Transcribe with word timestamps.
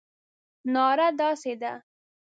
ناره 0.73 1.07
داسې 1.19 1.51
ده. 1.61 1.73